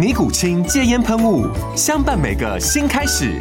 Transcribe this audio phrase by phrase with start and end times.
[0.00, 1.46] 尼古清戒烟喷雾，
[1.76, 3.38] 相伴每个新开始。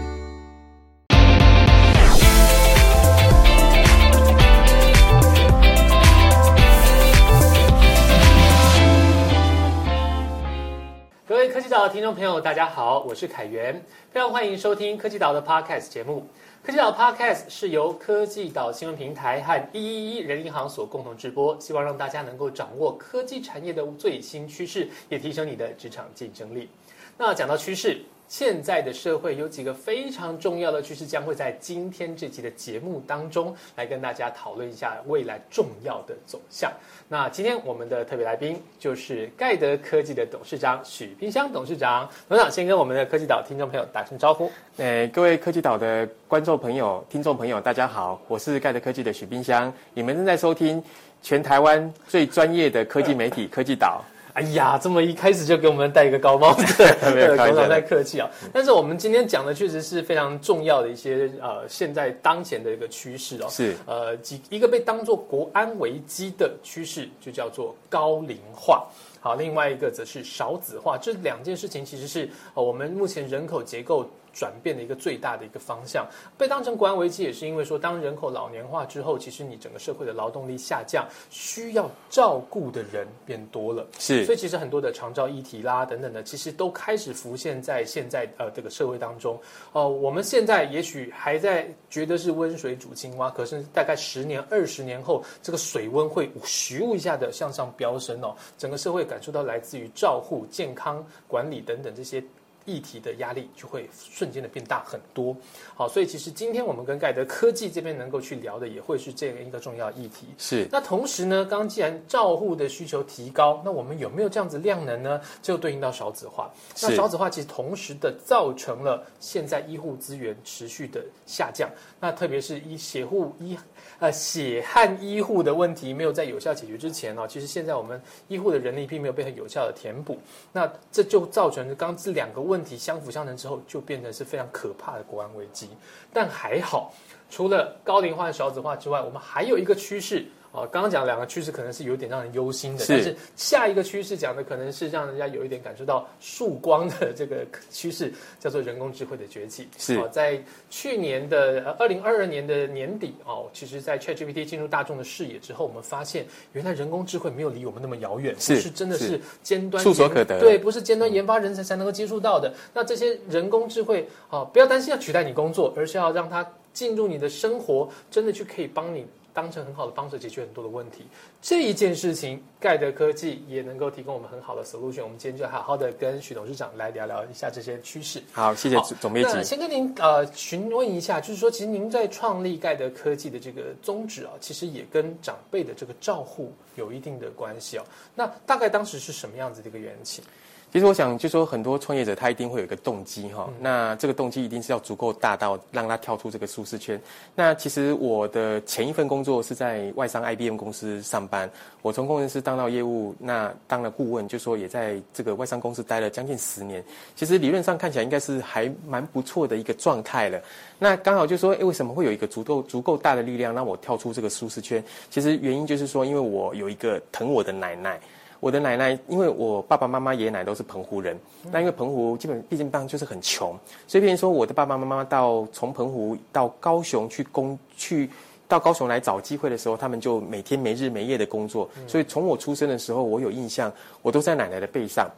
[11.25, 16.27] 各位科技岛的听众朋友，大家好，我是凯源，非常欢迎收听科技岛的 Podcast 节目。
[16.69, 26.69] 科技岛 Podcast 是由科技岛新闻平台和一一一人银行所共同直播，希望让大家能够掌握科技产业的最新趋势，也提升你的职场竞争力。
[27.17, 36.71] 那讲到趋势，现在的社会有几个非常重要的趋势，将会在今天这期的节目当中来跟大家讨论一下未来重要的走向。
[37.07, 42.07] 那今天我们的特别来宾就是盖德科技的董事长许冰香董事长。
[42.29, 44.51] 董事长先跟我们的科技岛听众朋友打声招呼。
[44.77, 50.81] 诶，各位科技岛的观众朋友、听众朋友，大家好，我是盖德科技的许冰香，你们正在收听
[51.23, 54.05] 全台湾最专业的科技媒体科技岛。
[54.33, 56.63] 哎呀，这么一开始就给我们戴一个高帽子，
[57.01, 58.29] 董事长太客气啊。
[58.53, 63.47] 但是我们今天讲的确实是非常重要的一些呃，现在当前的一个趋势哦。
[63.49, 68.87] 是呃，几一个被当做国安危机的趋势，就叫做高龄化。
[69.19, 76.07] 好，另外一个则是少子化，这两件事情其实是呃我们目前人口结构转变的一个最大的一个方向。
[76.37, 83.87] 被当成国安危机，也是因为说，当人口老年化之后，其实你整个社会的劳动力下降，需要照顾的人变多了。
[83.97, 89.39] 是所以其实很多的长照议题啦等等的，其实都开始浮现在现在呃这个社会当中。
[89.73, 102.23] 呃，我们现在也许还在觉得是温水煮青蛙，可是大概十年、二十年后，这个水温会咻一下的向上飙升哦，整个社会感受到来自于照护、健康管理等等这些。
[102.69, 105.35] 议题的压力就会瞬间的变大很多，
[105.75, 110.27] 好，所以其实今天我们跟盖德科技这边能够去聊的，也会是这样一个重要议题。
[110.37, 115.19] 是那同时呢，刚刚既然照护的需求提高，那我们有没有这样子量能呢？
[115.41, 116.51] 就对应到少子化。
[116.81, 121.67] 那少子化其实同时的造成了现在医护资源持续的下降。
[121.99, 123.57] 那特别是医血护医
[123.99, 130.17] 呃血汗医护的问题没有在有效解决之前呢、其实现在我们医护的人力并没有被很有效的填补。
[130.51, 135.69] 那这就造成刚这两个问问题相辅相成之后，就变成是非常可怕的国安危机。
[136.11, 136.93] 但还好，
[137.29, 140.25] 除了高龄化、少子化之外，我们还有一个趋势。
[140.51, 142.93] 哦，刚刚讲两个趋势可能是有点让人忧心的，是。
[142.93, 149.67] 但是下一个趋势讲的可能是让人家有一点感受到曙光的这个趋势，叫做人工智慧的崛起。
[149.77, 149.95] 是。
[149.97, 159.21] 哦，在去年的呃二零二二年的年底哦，其实，在 ChatGPT 进入大众的视野之后，我们发现原来人工智慧没有离我们那么遥远，是是真的是是。
[159.43, 160.39] 尖端触手可得。
[160.39, 162.51] 对，不是尖端研发人才才能够接触到的。
[162.73, 169.05] 那这些人工智慧啊、不要担心要取代你工作，而是要让它进入你的生活，真的去可以帮你
[169.41, 171.05] 当成很好的帮手解决很多的问题。
[171.41, 175.03] 这一件事情，盖德科技也能够提供我们很好的 solution。
[175.03, 178.21] 我们今天就好好的跟许董事长来聊聊一下这些趋势。
[178.33, 179.33] 好，谢谢总总编辑。
[179.33, 187.83] 那先跟您呃询问一下，就是说，其实您在创立盖德科技的这个宗旨啊，其实也跟长辈的这个照护有一定的关系哦。
[188.13, 190.21] 那大概当时是什么样子的一个缘起？
[190.71, 197.01] 其实我想，就说很多创业者他一定会有一个动机哈，嗯那这个动机一定是要足够大到让他跳出这个舒适圈。
[197.33, 201.49] 那其实我的前一份工作是在外商 IBM 公司上班，
[201.81, 206.83] 我从工程师当到业务，那当了顾问，就说也在这个外商公司待了将近十年。
[207.15, 210.39] 其实理论上看起来应该是还蛮不错的一个状态了。
[210.77, 214.83] 那刚好就说，诶，为什么会有一个足够足够大的力量让我跳出这个舒适圈？
[215.09, 217.99] 其实原因就是说，因为我有一个疼我的奶奶。
[218.39, 221.17] 我的奶奶，因为我爸爸妈妈、爷爷奶奶都是澎湖人，
[221.51, 223.57] 那因为澎湖基本毕竟当就是很穷，
[223.87, 228.09] 所以变成说我的爸爸妈妈到从澎湖到高雄去工去
[228.47, 233.71] 到高雄来找机会的时候，他们就每天没日没夜的工作，所以从我出生的时候，我有印象，
[234.01, 235.09] 我都在奶奶的背上。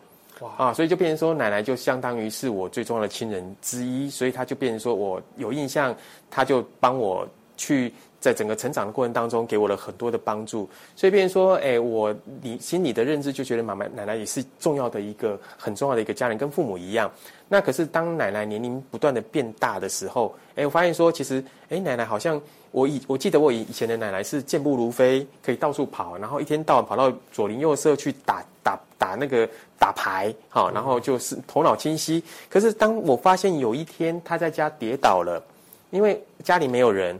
[0.57, 5.95] 啊，所以就变成说奶奶就相当于是我最重要的亲人之一，所以他就变成说我有印象，
[6.31, 7.27] 他就帮我
[7.57, 17.11] 去在整个成长的过程当中给我了很多的帮助，所以变成说，哎，我你心里的认知就觉得妈妈奶奶也是重要的一个很重要的一个家人，跟父母一样。
[17.49, 22.39] 那可是当奶奶年龄不断的变大的时候，哎，我发现说其实，哎，奶奶好像
[22.69, 32.23] 我以我记得我以以前的奶奶是健步如飞，可以到处跑，然后一天到晚跑到左邻右舍去打打打那个打牌，好，然后就是头脑清晰。
[32.47, 35.43] 可是当我发现有一天她在家跌倒了，
[35.89, 37.19] 因为家里没有人，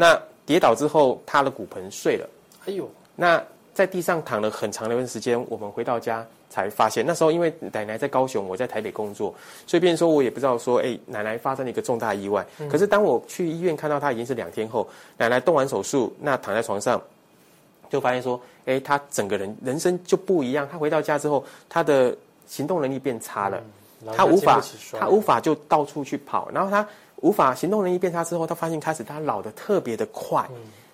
[0.00, 2.26] 那跌倒之后他的骨盆碎了。
[2.64, 3.42] 哎呦，那
[3.74, 9.34] 在地上躺了很长的一段时间，我们回到家才发现，那时候因为奶奶在高雄，我在台北工作，
[9.66, 12.46] 所以变成说我也不知道说，哎，奶奶发生了一个重大意外。
[12.70, 14.88] 可是当我去医院看到她已经是两天后，
[15.18, 16.98] 奶奶动完手术，那躺在床上，
[17.90, 20.66] 就发现说，哎，她整个人人生就不一样。
[20.72, 22.16] 她回到家之后，她的
[22.46, 23.62] 行动能力变差了，老
[24.04, 26.86] 人她无法家经不起，摔她无法就到处去跑，然后他
[27.16, 30.48] 无法行动能力变差之后，他发现开始他老的特别的快，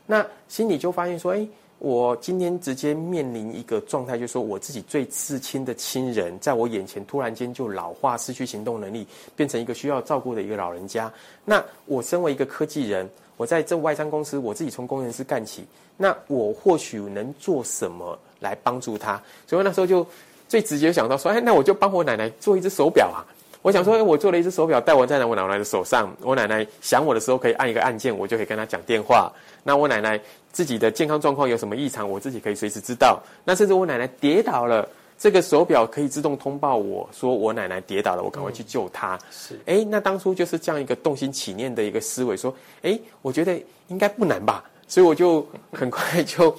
[0.07, 1.47] 那心里就发现说，哎，
[1.79, 9.07] 我今天直接面临一个状态，就是说我自己最至亲的亲人，在我眼前突然间就老化，失去行动能力，
[9.37, 11.13] 变成一个需要照顾的一个老人家。
[11.45, 15.65] 那我身为一个科技人，我在这外商公司，我自己从工程师干起，
[15.97, 19.23] 那我或许能做什么来帮助他？
[19.47, 20.05] 所以那时候就
[20.49, 23.25] 最直接想到说，哎，那我就帮我奶奶做一只手表啊。
[23.63, 26.15] 我想说，哎，我做了一只手表，戴我在我奶奶的手上。
[26.23, 29.33] 我奶奶想我的时候，可以按一个按键，我就可以跟她讲电话。
[29.65, 30.21] 那我奶奶
[30.53, 33.21] 自己的健康状况有什么异常，我自己可以随时知道。
[33.45, 34.89] 那甚至我奶奶跌倒了，
[35.19, 39.19] 这个手表可以自动通报我说我奶奶跌倒了，我赶快去救她。
[39.33, 46.57] 是哎，那当初就是这样一个动心起念的一个思维，说，哎，我觉得应该不难吧，所以我就很快就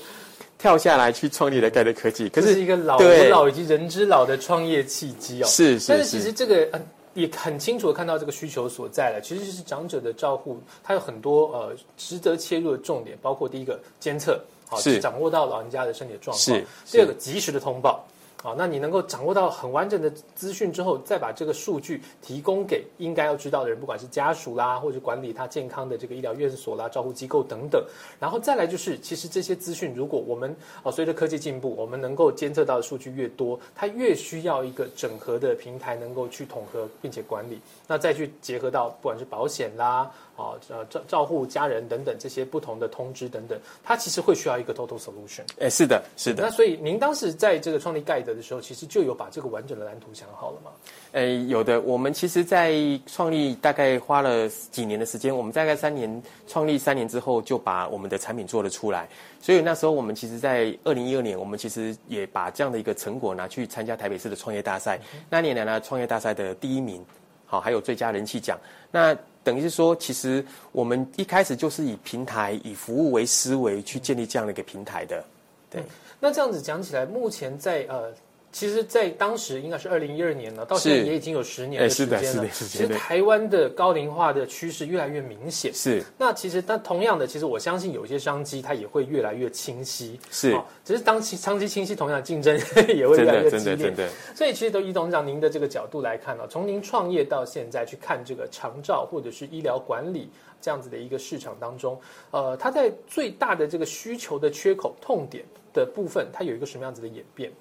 [0.57, 2.29] 跳下来去创立了盖德科技。
[2.29, 5.45] 可这是是一个老对吾老以及人之老的创业契机哦。
[5.47, 6.81] 是是但是其实这个呃
[7.13, 9.21] 也很清楚的看到这个需求所在了。
[9.21, 16.59] 其实就是长者的照护，它有很多呃值得切入的重点，包括第一个监测，好是掌握到老人家的身体的状况；
[16.91, 18.05] 第二个及时的通报。
[18.47, 27.83] 好，那你能够掌握到很完整的资讯之后，再把这个数据提供给应该要知道的人，不管是家属啦，或者管理他健康的这个医疗院所啦、照护机构等等。
[28.21, 37.59] 然后再来就是，其实这些资讯，如果我们哦随着科技进步，我们能够监测到的数据越多，它越需要一个整合的平台能够去统合并且管理。
[37.85, 45.41] 那再去结合到不管是保险啦，啊呃照照护家人等等这些不同的通知等等，它其实会需要一个 total solution。
[45.59, 46.49] 哎，是的，是的那。
[46.49, 50.71] 所以您当时在这个创立盖德的时候，其实就有把这个完整的蓝图想好了吗？
[51.11, 51.81] 哎，有的。
[51.81, 52.75] 我们其实，在
[53.07, 59.07] 创立大概花了几年的时间，我们大概三年创立三年之后，就把我们的产品做了出来。
[59.41, 64.99] 所以那时候，我们其实，在二零一二年，我们其实也把这样的一个成果拿去参加台北市的创业大赛。
[65.29, 67.03] 那年拿了创业大赛的第一名，
[67.45, 68.59] 好，还有最佳人气奖。
[68.91, 75.23] 那等于是说，其实我们一开始就是以平台、以服务为思维去建立这样的一个平台的。
[75.69, 75.81] 对，
[76.19, 78.11] 那这样子讲起来，目前在呃。
[78.49, 82.23] 其实，在当时应该是二零一二年了，到现在也已经有十年哎的时间了。
[82.23, 85.71] 是的是的是的其实台湾的高龄化的趋势越来越明显。
[85.73, 90.19] 是那其实，但同样的，其实我相信有一些商机它也会越来越清晰。
[90.31, 92.57] 是哦，只是当期商机清晰，同样竞争
[92.87, 93.95] 也会越来越激烈真的真。
[93.95, 94.09] 的。
[94.33, 100.29] 所以，其实都以董事长您的这个角度来看呢、从您创业到现在去看这个长照或者是医疗管理
[100.59, 101.99] 这样子的一个市场当中，
[102.31, 107.51] 呃，它在最大的这个需求的缺口痛点的部分，它有一个什么样子的演变？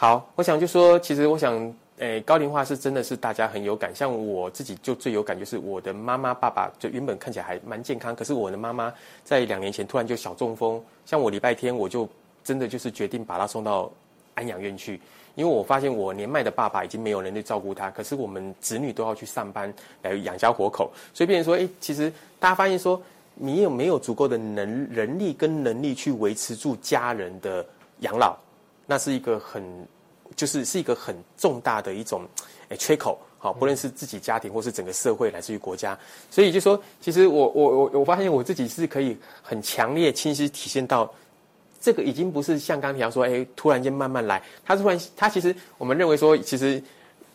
[0.00, 12.08] 好，我想就说，其实我想，诶，高龄化是真的是大家很有感，像我自己就最有感，就是我的妈妈、爸爸就原本看起来还蛮健康，可是我的妈妈在两年前突然就小中风，像我礼拜天我就
[12.44, 13.90] 真的就是决定把她送到
[14.36, 15.00] 安养院去，
[15.34, 23.02] 因为我发现我年迈的爸爸已经没有能力照顾他，可是我们子女都要去上班来养家活口，所以变成说，诶，其实大家发现说，
[23.34, 27.66] 你有没有足够的能人力跟能力去维持住家人的
[27.98, 28.36] 养老？
[28.90, 29.62] 那是一个很，
[30.34, 32.26] 就是是一个很重大的一种，
[32.70, 33.18] 诶缺口。
[33.38, 35.96] 好，不论是自己家庭或是整个社会，乃至于国家，
[36.30, 41.12] 所以就说，其实我我我我发现我自己是可以很强烈、清晰体现到，
[41.80, 46.82] 这个已经不是像刚提到说，哎，突然间慢慢来，它突然，它其实我们认为说，其实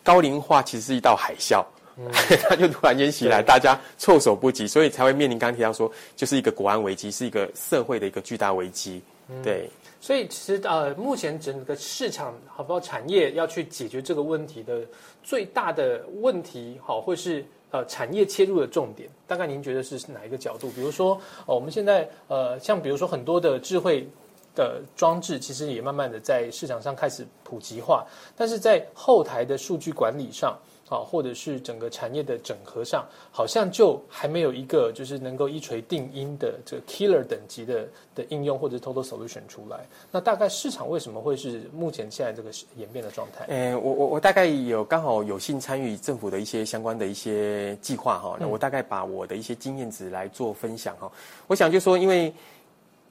[0.02, 1.64] 高龄化其实是一道海啸。
[2.50, 9.00] 它就突然间袭来，大家措手不及，所以才会面临刚刚提到说，就是一个国安危机，是一个社会的一个巨大危机。
[9.44, 9.70] 对，
[10.04, 14.82] 所以，其实呃，目前整个市场好不好产业要去解决这个问题的
[15.22, 19.08] 最大的问题，好，会是呃产业切入的重点。
[19.26, 20.68] 大概您觉得是哪一个角度？
[20.72, 24.06] 比如说，呃，我们现在呃，像比如说很多的智慧
[24.54, 28.04] 的装置其实也慢慢的在市场上开始普及化，
[28.36, 30.54] 但是在后台的数据管理上。
[30.94, 39.84] 啊，或者是整个产业的整合上，好像就还没有一个就是能够一锤定音的这个 killer 等级的的应用或者 total solution 出来。
[40.12, 43.46] 那大概市场为什么会是目前现在这个演变的状态？
[43.48, 51.10] 嗯，我我我大概有刚好有幸参与政府的一些相关的一些计划哈，那我大概把我的一些经验值来做分享哈。
[51.48, 52.32] 我想就说，因为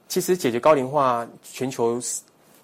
[0.08, 2.00] 其实解决高龄化，全球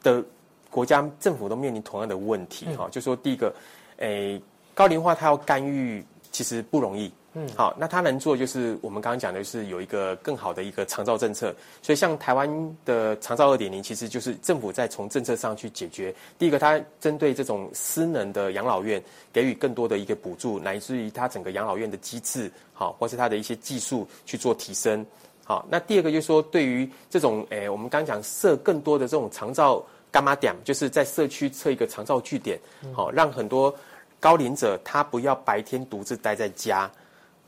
[0.03, 0.25] 的
[0.71, 3.55] 国家政府都面临同样的问题哈，就说第一个，
[3.99, 4.41] 诶。
[4.75, 7.13] 高龄化，它要干预其实不容易。
[7.35, 11.55] 嗯，好，那它能做就是我们刚刚讲的是有一个更好的一个长照政策。
[11.81, 16.13] 所以像台湾的长照二点零，其实就是政府在从政策上去解决。
[16.41, 19.01] 第一个，它针对这种私能的养老院
[19.33, 25.07] 给予更多的一个补助，乃至于它整个养老院的机制，好，或是它的一些技术去做提升。
[25.45, 32.59] 好，那第二个就是说，对于这种诶，我们刚刚讲设更多的这种长照干妈点，就是在社区设一个长照据点，
[32.93, 33.73] 好，让很多。
[34.21, 36.89] 高龄者他不要白天独自待在家，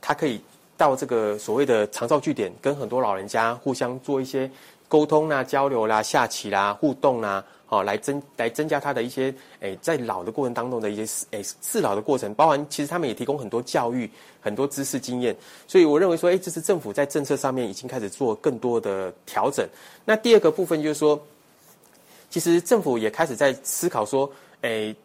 [0.01, 0.41] 他可以
[0.75, 4.49] 到这个所谓的长照据点，跟很多老人家互相做一些
[4.89, 14.09] 沟通啦、交流啦、下棋啦、互动啦，好来增来增加他的一些诶在老的过程当中的一些诶适老的过程，包含其实他们也提供很多教育、
[14.41, 15.35] 很多知识经验，
[15.67, 19.63] 所以我认为说，诶，这是政府在政策上面已经开始做更多的调整。
[20.05, 21.21] 那第二个部分就是说，
[22.31, 24.27] 其实政府也开始在思考说，
[24.61, 24.95] 诶。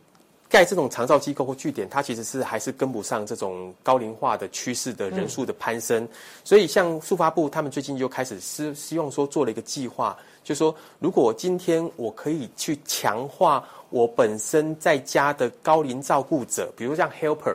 [0.48, 6.08] 盖这种长照机构或据点，它其实是还是跟不上这种高龄化的趋势的人数的攀升，
[6.42, 17.54] 所以像速发部他们最近就开始希希望说做了一个计划，就说如果今天我可以去强化我本身在家的高龄照顾者，比如像 helper，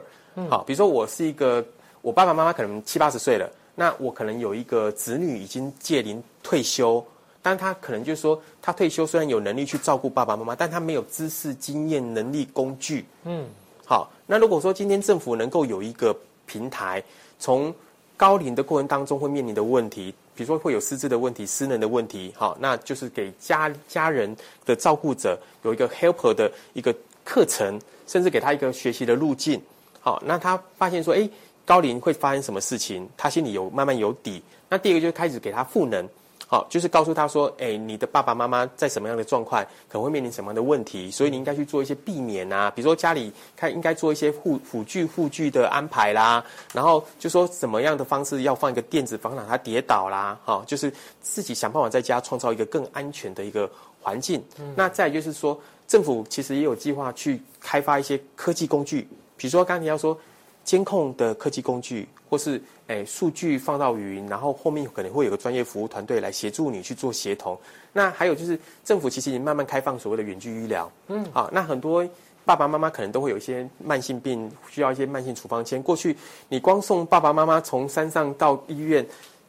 [0.49, 1.65] 好，比如说我是一个
[2.01, 7.03] 我爸爸妈妈可能七八十岁了，那我可能有一个子女已经届龄退休。
[7.43, 13.05] 但他可能就是说，他退休虽然有能力去照顾爸爸妈妈，但他没有知识、经验、能力、工具。
[13.25, 13.45] 嗯，
[13.85, 14.09] 好。
[14.25, 17.03] 那如果说今天政府能够有一个平台，
[17.37, 17.75] 从
[18.15, 24.33] 高龄的过程当中会面临的问题，比如说会有失智的问题、失能的问题，好，那就是给家家人
[24.65, 26.95] 的照顾者有一个 helper 的一个
[27.25, 29.61] 课程，甚至给他一个学习的路径。
[29.99, 31.29] 好，那他发现说，哎，
[31.65, 34.41] 高龄会发生什么事情，他心里有慢慢有底。
[34.69, 36.07] 那第二个就是开始给他赋能。
[36.53, 50.93] 好，就是告诉他说，哎，你的爸爸妈妈在什么样的状况，可能会面临什么样的问题，所以你应该去做一些避免啊，比如说家里看应该做一些护辅具护具的安排啦，然后就说什么样的方式要放一个垫子防止他跌倒啦，好，就是
[51.23, 53.67] 自己想办法在家创造一个更安全的一个
[53.99, 54.39] 环境。
[54.75, 60.15] 那再就是说，政府其实也有计划去开发一些科技工具，比如说刚才要说
[60.63, 62.07] 监控的科技工具。
[62.29, 67.55] 或是诶，数据放到云，然后后面可能会有个专业服务团队来协助你去做协同。
[67.91, 72.03] 那还有就是政府其实已经慢慢开放所谓的远距医疗，嗯，好，那很多
[72.43, 75.79] 爸爸妈妈可能都会有一些慢性病，需要一些慢性处方签。
[75.83, 76.17] 过去
[76.49, 79.05] 你光送爸爸妈妈从山上到医院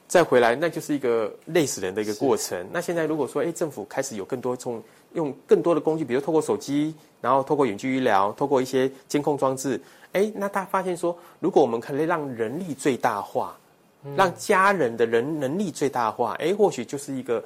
[0.06, 2.68] 再回来，那就是一个累死人的一个过程。
[2.71, 4.83] 那现在如果说诶，政府开始有更多从
[5.14, 9.80] 用更多的工具，比如透过手机，然后透过远距医疗，透过一些监控装置。
[10.12, 13.56] 哎，那他发现说，如果我们可以让人力最大化，
[14.16, 17.42] 让家人的人能力最大化，哎，或许就是一个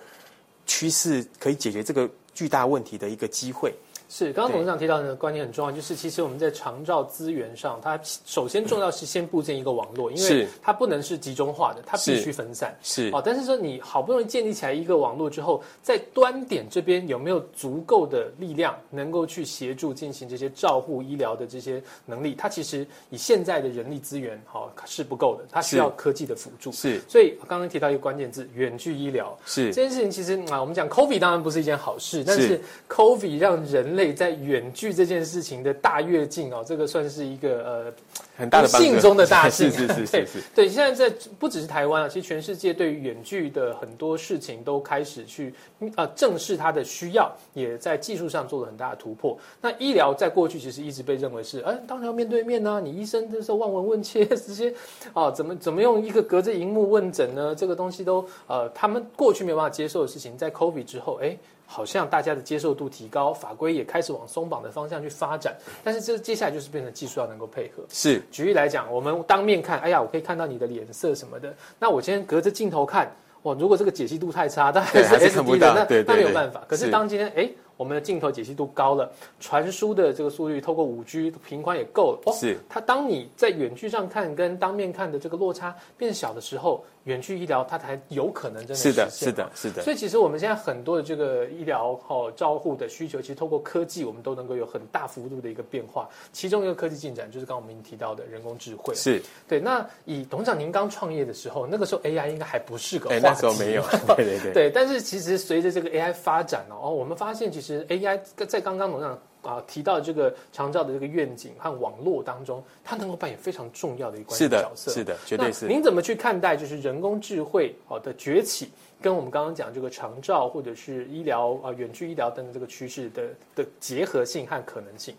[0.67, 3.73] 趋势，可以解决这个巨大问题的一个机会。
[4.11, 12.75] 是，刚刚董事长提到的个观点很重要，就是其实我们在长照资源上，它首先重要是先布建一个网络，因为它不能是集中化的，它必须分散。
[12.83, 22.35] 是，哦，但是说你好不容易建立起来一个网络之后，在端点这边有没有足够的力量能够去协助进行这些照护医疗的这些能力？
[22.35, 26.73] 它其实以现在的人力资源，好是不够的，它需要科技的辅助。
[26.73, 29.39] 是，所以刚刚提到一个关键字，远距医疗。
[29.45, 33.98] 是，这件事情其实啊，我们讲 COVID 当然不是一件好事，但是 COVID 让人。
[33.99, 37.93] 类在远距这件事情的大跃进哦，这个算是一个呃
[38.39, 40.43] 很大的幸中的大 幸，是是 是是是。
[40.55, 45.53] 对，现在在不只是台湾啊，其实全世界对于远距的很多事情都开始去
[45.97, 49.37] 啊正视它的需要，也在技术上做了很大的突破。
[49.61, 54.73] 那医疗在过去其实一直被认为是，哎，当然要面对面啊，你医生这时候望闻问切 这些
[55.13, 57.55] 啊，怎么怎么用一个隔着荧幕问诊呢？
[57.55, 61.37] 这个东西都呃，他们过去没有办法接受的事情，在 COVID 之后，哎。
[61.71, 67.83] 好像大家的接受度提高，法规也开始往松绑的方向去发展，但是这接下来就是变成技术要能够配合。
[67.91, 71.55] 是，举例来讲，我们当面看，哎呀，我可以看到你的脸色什么的。
[71.79, 76.65] 那我今天隔着镜头看，哇，如果这个解析度太差，但还是 SD 的，那那没有办法。
[76.67, 77.51] 可是当今天，哎。
[77.79, 79.09] 我们的镜头解析度高了，
[79.39, 82.23] 传输的这个速率透过五 G 频宽也够了。
[82.27, 89.83] 哦是它当你在远距上看跟当面看的这个落差变小的时候，远距医疗它才有可能真的是的，是的，是的。
[89.83, 96.09] 所以其实我们现在很多的这个医疗哦照护的需求，其实透过科技，我们都能够有很大幅度的一个变化。
[96.33, 98.95] 其中一个科技进展就是刚刚我们已经提到的人工智慧。
[98.95, 99.59] 是，对。
[99.61, 103.83] 那以董事长您刚创业的时候，那个时候 AI 应该还不是个话哎，题，那时候没有，
[104.17, 104.53] 对对对。
[104.69, 114.91] 对，但是其实随着这个 AI 发展哦，哦我们发现其实 AI 在刚刚董事长啊提到这个长照的这个愿景和网络当中，它能够扮演非常重要的一个关是的键角，色。
[114.93, 115.67] 是的，绝对那是。
[115.67, 123.23] 您怎么去看待就是人工智慧好的崛起，跟我们刚刚讲这个长照或者是医疗啊、远距医疗等等这个趋势的
[123.55, 125.15] 的结合性和可能性？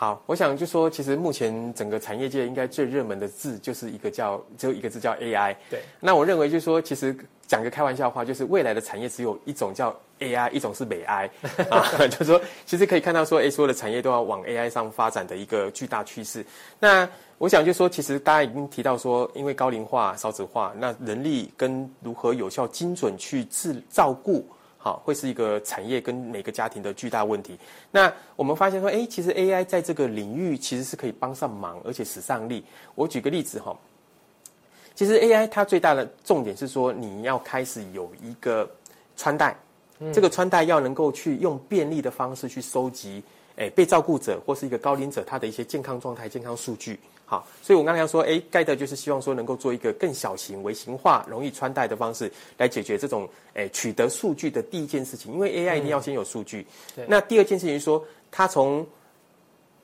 [0.00, 5.56] 好，我想就说，其实目前整个产业界应该最热门的字就是一个叫，只有一个字叫 AI。
[5.68, 7.16] 对，那我认为就是说，其实
[7.48, 11.28] 讲个开玩笑话，就是未来的产业只有一种叫 AI，一种是美 I
[11.68, 16.46] 啊，就是说，其实可以看到说，哎，所有的产业都要往 AI 上发展的一个巨大趋势。
[16.78, 24.48] 那我想就说，其实大家已经提到说，因为高龄化、少子化，那人力跟如何有效、精准去治照顾。
[24.88, 27.58] 好，会是一个产业跟每个家庭的巨大问题。
[27.90, 32.64] 那我们发现说，哎，其实 AI 在这个领域其实是可以帮上忙，而且使上力。
[32.94, 33.76] 我举个例子哈，
[34.94, 38.66] 其实 AI 它最大的重点是说，你要开始有一个
[39.14, 39.54] 穿戴，
[40.10, 43.22] 这个穿戴要能够去用便利的方式去收集，
[43.58, 46.98] 哎，被照顾者或是一个高龄者他的一些健康状态、健康数据。
[47.26, 55.34] 好，所以我刚才说，哎，盖德就是希望说能够做一个更小型、微型化、容易穿戴的方式来解决这种，哎，取得数据的第一件事情。
[55.34, 56.66] 因为 AI 一定要先有数据。
[56.96, 58.86] 对那第二件事情是说，它从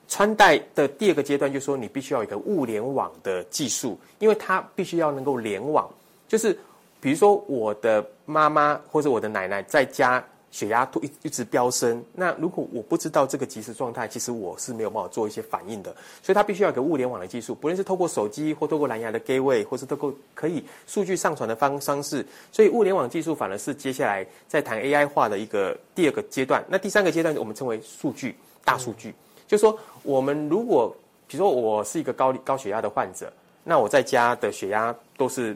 [0.07, 5.87] 穿戴的第二个阶段，就是说你必须要有一个物联网的技术，因为它必须要能够联网。
[6.27, 6.57] 就是
[6.99, 15.93] 比如说我的妈妈或者我的奶奶在家血压突一一直飙升，那如果我不知道这个即时状态，其实我是没有办法做一些反应的。
[16.23, 22.25] 所以它必须要有个物联网的技术，不论是透过手机或透过蓝牙的 gateway，或是透过可以数据上传的方方式。
[22.53, 26.63] 所以物联网技术反而是接下来在谈 AI 化的一个第二个阶段。
[26.69, 28.33] 那第三个阶段我们称为数据
[28.63, 29.13] 大数据，
[29.49, 30.95] 就是说我们如果
[31.27, 33.29] 比如说我是一个高高血压的患者，
[33.65, 35.53] 那我在家的血压都是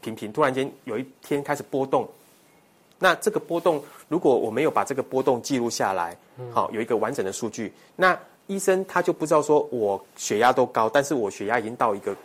[0.00, 2.08] 平平，突然间有一天开始波动，
[2.98, 6.16] 那这个波动如果我没有把这个波动记录下来，
[6.52, 12.16] 好有一个完整的数据，那医生他就不知道说我血压都高，但是我血压已经到一个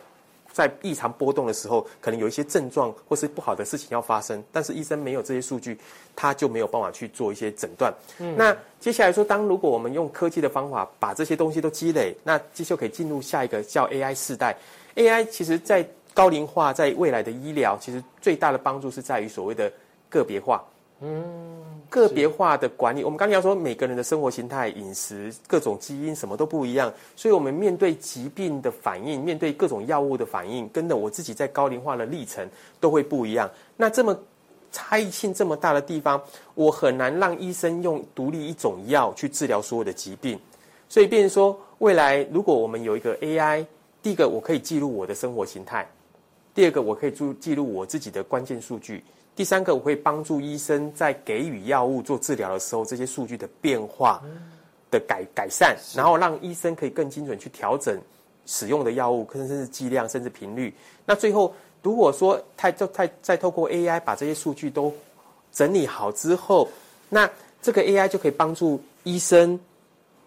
[0.51, 5.77] 在异常波动的时候，可能有一些症状或是不好的事情要发生，但是医生没有这些数据，
[6.15, 7.93] 他就没有办法去做一些诊断。
[8.37, 14.55] 那接下来说，当如果我们用科技的方法把这些东西都积累，那这就可以进入下一个叫 AI 世代。
[14.95, 15.83] AI 其实在
[16.13, 19.71] 高龄化，在未来的医疗，其实最大的帮助是在于所谓的
[20.13, 20.63] 个别化。
[21.01, 21.33] 嗯
[21.89, 32.47] 个别化的管理，我们刚才要说每个人的生活形态、饮食、各种基因什么都不一样，所以我们面对疾病的反应，面对各种药物的反应，跟着我自己在高龄化的历程
[32.79, 33.47] 都会不一样。
[33.77, 34.17] 那这么
[34.71, 36.19] 差异性这么大的地方，
[36.55, 40.39] 我很难让医生用独立一种药去治疗所有的疾病。
[40.89, 43.65] 所以，变成说未来如果我们有一个 AI，
[44.01, 45.87] 第一个我可以记录我的生活形态，
[46.55, 49.03] 第二个我可以注记录我自己的关键数据。
[49.35, 54.21] 第三个，我会帮助医生在给予药物做治疗的时候，这些数据的变化
[54.91, 57.99] 的改改善，然后让医生可以更精准去调整
[58.45, 60.71] 使用的药物，甚至是剂量，甚至频率。
[61.03, 64.93] 那最后，如果说太就太再透过 AI 把这些数据都
[65.51, 66.69] 整理好之后，
[67.09, 67.27] 那
[67.59, 69.59] 这个 AI 就可以帮助医生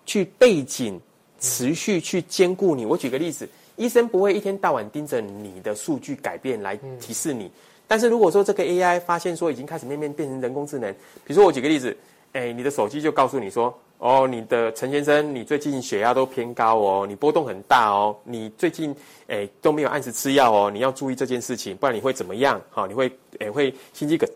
[0.04, 1.00] 去背景
[1.38, 2.84] 持续去兼顾你。
[2.84, 7.48] 我举个例子，医生不会一天到晚盯着你的数据改变来提示你。
[7.88, 10.92] 但是如果说这个 AI 发现说已经开始慢慢变成人工智能，
[11.24, 11.96] 比如说我举个例子，
[12.32, 18.94] 哎，你的手机就告诉你说，哦，你的陈先生，你最近血压都偏高哦，你波动很大哦，你最近
[19.28, 22.60] 哎都没有按时吃药哦，你要注意这件事情，不然你会怎么样？
[22.70, 24.28] 好，你会哎会心肌梗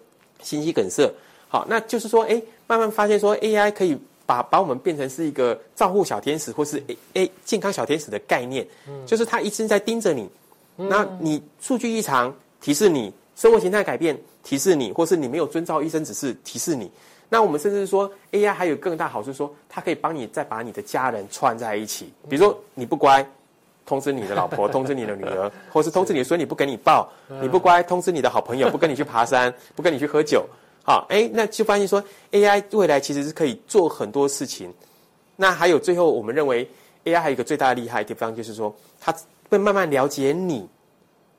[0.43, 1.13] 心肌梗塞。
[1.49, 8.65] 好，那就是说，哎，慢慢发现说 AI 可以把把我们变成是一个照护小天使或是 A A 健康小天使的概念，
[9.05, 10.31] 就是他一直在盯着你，
[10.77, 13.13] 那你数据异常提示你。
[13.41, 16.91] 生活形态改变提示你，或是你没有遵照医生指示提示你。
[17.31, 22.13] 那我们甚至说 AI 还有更大好处，说它可以帮你再把你的家人串在一起。
[22.29, 23.27] 比如说你不乖，
[23.87, 30.45] 通知你的老婆， 通知你的女儿，或是通知你说你不给你抱，你不乖，通知你的好朋友 不跟你去爬山，不跟你去喝酒。
[30.85, 34.71] 好，哎，那就发现说 AI 未来其实是可以做很多事情。
[35.37, 36.69] 那还有最后，我们认为
[37.05, 39.15] AI 还有一个最大的厉害地方，就是说它
[39.49, 40.69] 会慢慢了解你。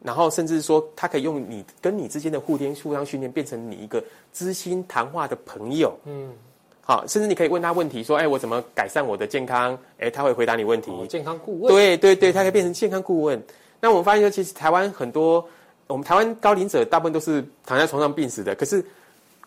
[0.03, 5.95] 然后甚至说，他可以用你跟你之间的互天互相训练，变成你一个知心谈话的朋友。
[6.05, 6.33] 嗯，
[6.81, 9.77] 好，甚至你可以问他问题，说，哎，我怎么改善我的健康？
[9.99, 10.89] 哎，他会回答你问题。
[10.91, 13.41] 哦健康顾问，对对对，他可以变成健康顾问。
[13.79, 15.47] 那我们发现说，其实台湾很多，
[15.87, 18.83] 我们台湾高龄者大部分都是躺在床上病死的，可是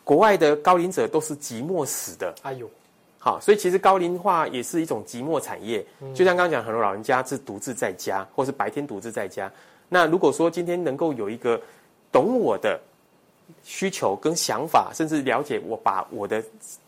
[0.05, 2.35] 国外的高龄者都是寂寞死的。
[2.43, 2.71] 哎呦，
[3.25, 5.83] 好，所以其实高龄化也是一种寂寞产业。
[6.15, 9.51] 就像刚刚讲，很多老人家是独自在家，或是白天独自在家。
[9.89, 11.59] 那如果说今天能够有一个
[12.13, 12.79] 懂我的
[13.65, 16.43] 需求跟想法，甚至了解我把我的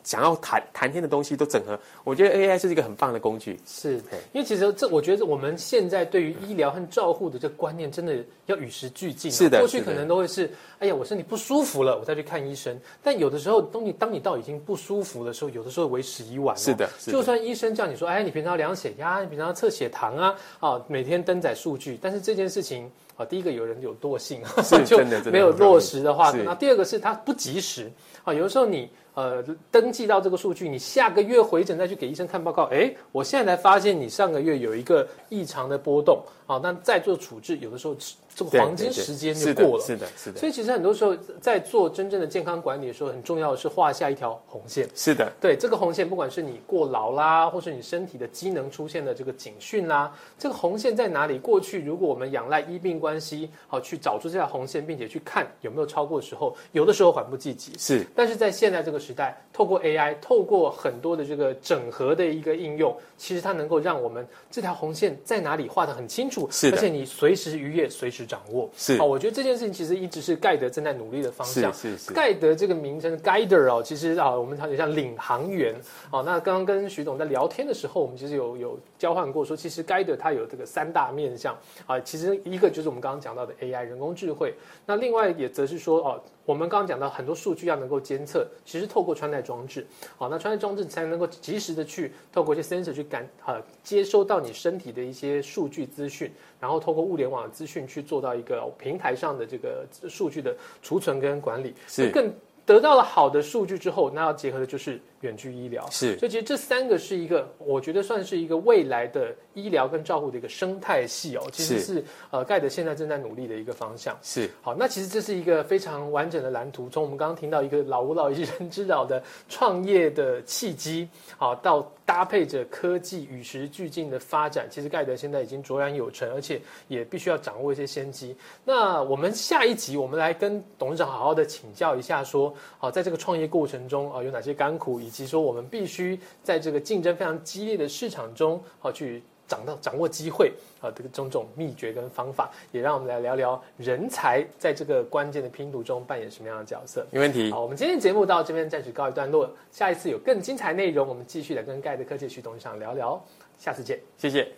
[0.04, 3.58] 想要谈谈天的东西都整合，我觉得 AI 是一个很棒的工具。
[3.66, 12.78] 是嘿因为其实这，我觉得我们现在对于医疗和照护的这个观念，真的要与时俱进啊、是的过去可能都会是，哎呀，我身体不舒服了，我再去看医生。
[13.02, 16.58] 但有的时候，当你当你到已经不舒服的时候，有的时候为时已晚、哦。
[16.58, 22.90] 是的就算医生叫你说，哎，你平常量血压，你平常测血糖啊，啊，每天登载数据，但是这件事情。
[23.16, 27.92] 啊，第一个有人有惰性，是 就没有落实的话，那第第二个是它不及时
[28.24, 28.34] 啊。
[28.34, 37.96] 有的时候你呃登记到这个数据，你下个月回诊再去给医生看报告，哎，我现在才发现你上个月有一个异常的波动啊，那再做处置，有的时候
[38.34, 39.84] 这个黄金时间就过了。
[39.84, 44.86] 是的，是的，所以其实很多时候在做真正的健康管理的时候，很重要的是画下一条红线。
[44.94, 51.38] 是的，对这个红线，不管是你过劳啦，或是你身体的机能出现的这个警讯啦，这个红线在哪里？
[51.38, 57.72] 过去如果我们仰赖医病关系，好去找出这条红线，并且去看有没有超过的时候，有的时候缓不济急。
[57.78, 68.68] 是但是在现在这个时代，透过 AI，透过很多的这个整合的一个应用，其实它能够让我们这条红线在哪里画得很清楚，是的而且你随时逾越，随时掌握。
[68.76, 71.72] 是啊，我觉得这件事情其实一直是盖德正在努力的方向。
[71.72, 75.74] 是是，盖德这个名称 Guider 哦，其实啊，我们常讲像领航员
[76.10, 76.22] 哦。
[76.24, 89.84] 那刚刚跟徐总在聊天的时候，我们其实有有交换过说，其实 Guider 它有这个三大面向啊，其实一个就是我们刚刚讲到的 AI 人工智慧，那另外也则是说哦，我们刚刚讲到很多数据要能够监测，其实透过穿戴装置，
[90.16, 102.10] 好、那穿戴装置才能够及时的去透过一些 sensor 去感呃接收到你身体的一些数据资讯，然后透过物联网的资讯去做到一个平台上的这个数据的储存跟管理，是。
[102.10, 102.32] 更
[102.64, 105.86] 得到了好的数据之后，那要结合的就是远距医疗。
[105.90, 114.16] 是所以其实这三个是一个，我觉得算是一个未来的医疗跟照护的一个生态系哦，其实是是呃盖德现在正在努力的一个方向。
[114.22, 128.36] 是好，那其实这是一个非常完整的蓝图，从我们刚刚听到一个老吾老以及人之老的创业的契机，好到搭配着科技与时俱进的发展，其实盖德现在已经卓然有成，而且也必须要掌握一些先机。
[128.64, 139.22] 那我们下一集我们来跟董事长好好的请教一下说，好在这个创业过程中啊有哪些甘苦，以及说我们必须在这个竞争非常激烈的市场中，好去。
[139.48, 147.06] 掌到掌握机会啊，这个种种秘诀跟方法，也让我们来聊聊人才在这个关键的拼图中扮演什么样的角色。
[147.12, 147.48] 没问题。
[147.52, 153.24] 好，我们今天的节目到这边暂时告一段落，下一次有更精彩内容，我们继续来跟盖德科技徐董事长聊聊，
[153.56, 154.00] 下次见。
[154.18, 154.48] 谢谢。